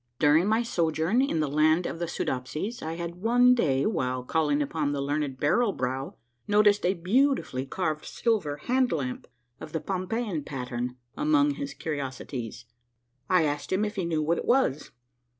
[0.17, 4.59] During my sojourn in the Land of the Soodopsies I had one day, while calling
[4.59, 6.15] upon the learned Barrel Brow,
[6.47, 9.27] noticed a beauti fully carved silver hand lamp
[9.59, 12.65] of the Pompeian pattern among his curiosities.
[13.29, 14.89] I asked him if he knew what it was.